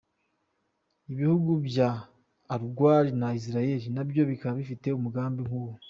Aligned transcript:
Ibihugu 1.11 1.51
bya 1.67 1.89
Uruguay 2.53 3.07
na 3.19 3.27
Israel 3.39 3.81
na 3.95 4.03
byo 4.09 4.21
bikaba 4.29 4.55
bifite 4.61 4.87
umugambi 4.91 5.39
nk’uwo. 5.47 5.71